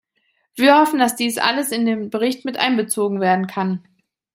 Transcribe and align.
Wir 0.55 0.79
hoffen, 0.79 0.97
dass 0.97 1.15
dies 1.15 1.37
alles 1.37 1.69
in 1.71 1.85
den 1.85 2.09
Bericht 2.09 2.43
mit 2.43 2.57
einbezogen 2.57 3.21
werden 3.21 3.45
kann. 3.45 3.87